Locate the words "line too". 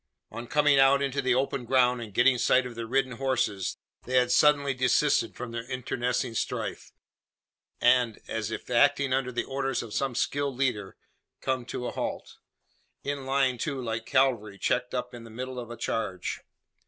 13.27-13.79